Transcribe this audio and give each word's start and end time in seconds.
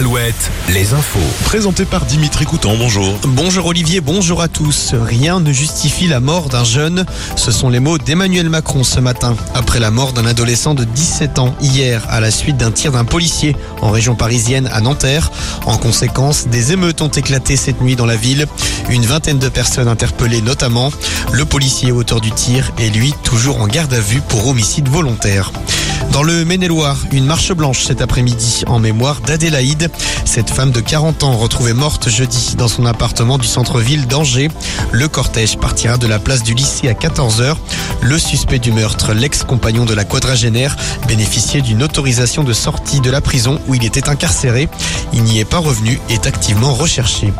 Alouette, 0.00 0.50
les 0.70 0.94
infos. 0.94 1.18
Présenté 1.44 1.84
par 1.84 2.06
Dimitri 2.06 2.46
Coutan, 2.46 2.74
bonjour. 2.74 3.18
Bonjour 3.24 3.66
Olivier, 3.66 4.00
bonjour 4.00 4.40
à 4.40 4.48
tous. 4.48 4.94
Rien 4.94 5.40
ne 5.40 5.52
justifie 5.52 6.06
la 6.06 6.20
mort 6.20 6.48
d'un 6.48 6.64
jeune. 6.64 7.04
Ce 7.36 7.52
sont 7.52 7.68
les 7.68 7.80
mots 7.80 7.98
d'Emmanuel 7.98 8.48
Macron 8.48 8.82
ce 8.82 8.98
matin, 8.98 9.36
après 9.54 9.78
la 9.78 9.90
mort 9.90 10.14
d'un 10.14 10.24
adolescent 10.24 10.72
de 10.72 10.84
17 10.84 11.38
ans 11.38 11.54
hier, 11.60 12.02
à 12.08 12.20
la 12.20 12.30
suite 12.30 12.56
d'un 12.56 12.70
tir 12.70 12.92
d'un 12.92 13.04
policier 13.04 13.54
en 13.82 13.90
région 13.90 14.14
parisienne 14.14 14.70
à 14.72 14.80
Nanterre. 14.80 15.30
En 15.66 15.76
conséquence, 15.76 16.48
des 16.48 16.72
émeutes 16.72 17.02
ont 17.02 17.08
éclaté 17.08 17.56
cette 17.56 17.82
nuit 17.82 17.94
dans 17.94 18.06
la 18.06 18.16
ville. 18.16 18.46
Une 18.88 19.04
vingtaine 19.04 19.38
de 19.38 19.50
personnes 19.50 19.88
interpellées 19.88 20.40
notamment. 20.40 20.90
Le 21.30 21.44
policier 21.44 21.92
auteur 21.92 22.22
du 22.22 22.30
tir 22.30 22.72
est 22.78 22.88
lui 22.88 23.12
toujours 23.22 23.60
en 23.60 23.66
garde 23.66 23.92
à 23.92 24.00
vue 24.00 24.22
pour 24.22 24.46
homicide 24.46 24.88
volontaire. 24.88 25.52
Dans 26.12 26.22
le 26.22 26.44
Maine-et-Loire, 26.44 26.96
une 27.12 27.24
marche 27.24 27.52
blanche 27.52 27.84
cet 27.84 28.00
après-midi 28.00 28.64
en 28.66 28.78
mémoire 28.78 29.20
d'Adélaïde. 29.20 29.90
Cette 30.24 30.50
femme 30.50 30.72
de 30.72 30.80
40 30.80 31.22
ans 31.22 31.36
retrouvée 31.36 31.72
morte 31.72 32.08
jeudi 32.08 32.56
dans 32.56 32.68
son 32.68 32.84
appartement 32.86 33.38
du 33.38 33.46
centre-ville 33.46 34.06
d'Angers. 34.06 34.50
Le 34.90 35.08
cortège 35.08 35.58
partira 35.58 35.98
de 35.98 36.06
la 36.06 36.18
place 36.18 36.42
du 36.42 36.54
lycée 36.54 36.88
à 36.88 36.94
14h. 36.94 37.56
Le 38.02 38.18
suspect 38.18 38.58
du 38.58 38.72
meurtre, 38.72 39.12
l'ex-compagnon 39.12 39.84
de 39.84 39.94
la 39.94 40.04
quadragénaire, 40.04 40.76
bénéficiait 41.06 41.60
d'une 41.60 41.82
autorisation 41.82 42.42
de 42.42 42.52
sortie 42.52 43.00
de 43.00 43.10
la 43.10 43.20
prison 43.20 43.60
où 43.68 43.74
il 43.74 43.84
était 43.84 44.08
incarcéré. 44.08 44.68
Il 45.12 45.22
n'y 45.22 45.38
est 45.38 45.44
pas 45.44 45.58
revenu 45.58 46.00
et 46.08 46.14
est 46.14 46.26
activement 46.26 46.74
recherché. 46.74 47.32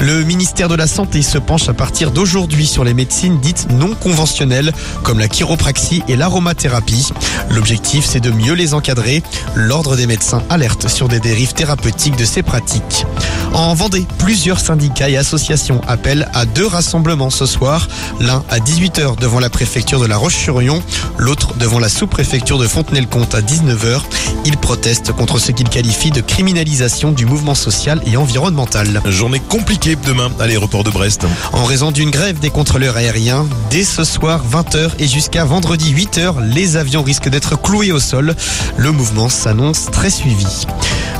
Le 0.00 0.24
ministère 0.24 0.68
de 0.68 0.74
la 0.74 0.86
Santé 0.86 1.22
se 1.22 1.38
penche 1.38 1.68
à 1.68 1.72
partir 1.72 2.10
d'aujourd'hui 2.10 2.66
sur 2.66 2.84
les 2.84 2.94
médecines 2.94 3.38
dites 3.40 3.68
non 3.70 3.94
conventionnelles, 3.94 4.72
comme 5.02 5.18
la 5.18 5.28
chiropraxie 5.28 6.02
et 6.08 6.16
l'aromathérapie. 6.16 7.12
L'objectif, 7.50 7.93
c'est 8.02 8.20
de 8.20 8.30
mieux 8.30 8.54
les 8.54 8.74
encadrer. 8.74 9.22
L'Ordre 9.54 9.96
des 9.96 10.06
médecins 10.06 10.42
alerte 10.50 10.88
sur 10.88 11.08
des 11.08 11.20
dérives 11.20 11.52
thérapeutiques 11.52 12.16
de 12.16 12.24
ces 12.24 12.42
pratiques. 12.42 13.06
En 13.54 13.72
Vendée, 13.72 14.04
plusieurs 14.18 14.58
syndicats 14.58 15.08
et 15.08 15.16
associations 15.16 15.80
appellent 15.86 16.28
à 16.34 16.44
deux 16.44 16.66
rassemblements 16.66 17.30
ce 17.30 17.46
soir. 17.46 17.86
L'un 18.20 18.42
à 18.50 18.58
18h 18.58 19.16
devant 19.20 19.38
la 19.38 19.48
préfecture 19.48 20.00
de 20.00 20.06
la 20.06 20.16
Roche-sur-Yon, 20.16 20.82
l'autre 21.18 21.54
devant 21.54 21.78
la 21.78 21.88
sous-préfecture 21.88 22.58
de 22.58 22.66
Fontenay-le-Comte 22.66 23.32
à 23.36 23.42
19h. 23.42 24.00
Ils 24.44 24.56
protestent 24.56 25.12
contre 25.12 25.38
ce 25.38 25.52
qu'ils 25.52 25.68
qualifient 25.68 26.10
de 26.10 26.20
criminalisation 26.20 27.12
du 27.12 27.26
mouvement 27.26 27.54
social 27.54 28.02
et 28.06 28.16
environnemental. 28.16 29.00
Journée 29.06 29.40
compliquée 29.40 29.96
demain 30.04 30.32
à 30.40 30.48
l'aéroport 30.48 30.82
de 30.82 30.90
Brest. 30.90 31.24
En 31.52 31.64
raison 31.64 31.92
d'une 31.92 32.10
grève 32.10 32.40
des 32.40 32.50
contrôleurs 32.50 32.96
aériens, 32.96 33.46
dès 33.70 33.84
ce 33.84 34.02
soir 34.02 34.42
20h 34.50 34.90
et 34.98 35.06
jusqu'à 35.06 35.44
vendredi 35.44 35.94
8h, 35.94 36.42
les 36.42 36.76
avions 36.76 37.04
risquent 37.04 37.28
d'être 37.28 37.60
cloués 37.60 37.92
au 37.92 38.00
sol. 38.00 38.34
Le 38.76 38.90
mouvement 38.90 39.28
s'annonce 39.28 39.86
très 39.92 40.10
suivi. 40.10 40.66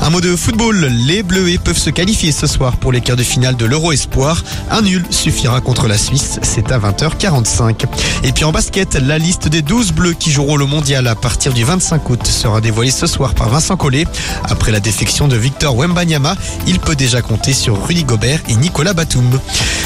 Un 0.05 0.11
mot 0.11 0.21
de 0.21 0.35
football, 0.35 0.85
les 0.85 1.23
Bleuets 1.23 1.57
peuvent 1.57 1.79
se 1.79 1.89
qualifier 1.89 2.31
ce 2.31 2.45
soir 2.45 2.77
pour 2.77 2.91
les 2.91 3.01
quarts 3.01 3.15
de 3.15 3.23
finale 3.23 3.55
de 3.55 3.65
l'Euro 3.65 3.91
Espoir. 3.91 4.43
Un 4.69 4.83
nul 4.83 5.03
suffira 5.09 5.61
contre 5.61 5.87
la 5.87 5.97
Suisse, 5.97 6.37
c'est 6.43 6.71
à 6.71 6.77
20h45. 6.77 7.87
Et 8.23 8.31
puis 8.31 8.43
en 8.43 8.51
basket, 8.51 8.93
la 8.93 9.17
liste 9.17 9.47
des 9.47 9.63
12 9.63 9.93
Bleus 9.93 10.13
qui 10.13 10.31
joueront 10.31 10.57
le 10.57 10.67
mondial 10.67 11.07
à 11.07 11.15
partir 11.15 11.53
du 11.53 11.63
25 11.63 12.07
août 12.07 12.27
sera 12.27 12.61
dévoilée 12.61 12.91
ce 12.91 13.07
soir 13.07 13.33
par 13.33 13.49
Vincent 13.49 13.77
Collet. 13.77 14.05
Après 14.43 14.71
la 14.71 14.79
défection 14.79 15.27
de 15.27 15.37
Victor 15.37 15.75
Wembanyama, 15.75 16.35
il 16.67 16.77
peut 16.77 16.95
déjà 16.95 17.23
compter 17.23 17.53
sur 17.53 17.83
Rudy 17.87 18.03
Gobert 18.03 18.41
et 18.47 18.55
Nicolas 18.57 18.93
Batum. 18.93 19.39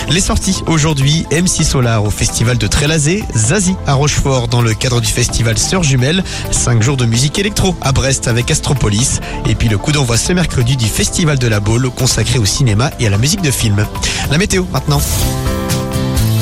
Les 0.09 0.19
sorties 0.19 0.63
aujourd'hui, 0.67 1.25
MC 1.31 1.63
Solar 1.63 2.03
au 2.03 2.09
festival 2.09 2.57
de 2.57 2.67
Trélazé, 2.67 3.23
Zazie 3.37 3.75
à 3.87 3.93
Rochefort 3.93 4.49
dans 4.49 4.61
le 4.61 4.73
cadre 4.73 4.99
du 4.99 5.07
festival 5.07 5.57
Sœurs 5.57 5.83
Jumelles, 5.83 6.25
5 6.51 6.81
jours 6.83 6.97
de 6.97 7.05
musique 7.05 7.39
électro 7.39 7.73
à 7.81 7.93
Brest 7.93 8.27
avec 8.27 8.51
Astropolis, 8.51 9.21
et 9.47 9.55
puis 9.55 9.69
le 9.69 9.77
coup 9.77 9.93
d'envoi 9.93 10.08
ce 10.17 10.33
mercredi 10.33 10.75
du 10.75 10.85
festival 10.85 11.37
de 11.37 11.47
la 11.47 11.59
Baule 11.59 11.89
consacré 11.89 12.39
au 12.39 12.45
cinéma 12.45 12.91
et 12.99 13.07
à 13.07 13.09
la 13.09 13.17
musique 13.17 13.41
de 13.41 13.51
film. 13.51 13.85
La 14.31 14.37
météo 14.37 14.65
maintenant. 14.71 15.01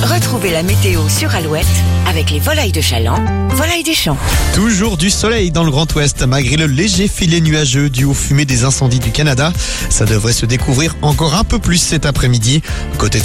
Retrouvez 0.03 0.51
la 0.51 0.63
météo 0.63 1.01
sur 1.09 1.33
Alouette 1.35 1.65
avec 2.07 2.31
les 2.31 2.39
volailles 2.39 2.71
de 2.71 2.81
Chaland, 2.81 3.19
volailles 3.49 3.83
des 3.83 3.93
champs. 3.93 4.17
Toujours 4.53 4.95
du 4.95 5.09
soleil 5.09 5.51
dans 5.51 5.63
le 5.63 5.71
Grand 5.71 5.93
Ouest, 5.95 6.23
malgré 6.23 6.55
le 6.55 6.67
léger 6.67 7.07
filet 7.07 7.41
nuageux 7.41 7.89
dû 7.89 8.05
aux 8.05 8.13
fumées 8.13 8.45
des 8.45 8.63
incendies 8.63 8.99
du 8.99 9.11
Canada. 9.11 9.51
Ça 9.89 10.05
devrait 10.05 10.33
se 10.33 10.45
découvrir 10.45 10.95
encore 11.01 11.35
un 11.35 11.43
peu 11.43 11.59
plus 11.59 11.77
cet 11.77 12.05
après-midi. 12.05 12.61
Côté 12.97 13.19